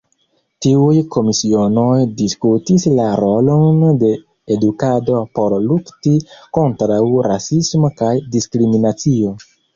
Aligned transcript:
Tiuj 0.65 0.93
komisionoj 1.15 1.97
diskutis 2.21 2.85
la 2.99 3.05
rolon 3.21 3.83
de 4.05 4.09
edukado 4.57 5.21
por 5.41 5.57
lukti 5.67 6.15
kontraŭ 6.59 6.99
rasismo 7.29 7.95
kaj 8.03 8.13
diskriminacio. 8.39 9.37